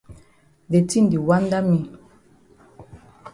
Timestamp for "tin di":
0.89-1.17